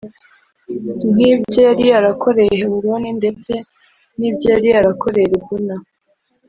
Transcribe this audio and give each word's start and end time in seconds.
nk 1.13 1.17
ibyo 1.33 1.59
yari 1.67 1.83
yarakoreye 1.91 2.53
Heburoni 2.61 3.09
ndetse 3.19 3.51
n 4.17 4.21
ibyo 4.29 4.47
yari 4.53 4.67
yarakoreye 4.75 5.27
Libuna 5.33 5.75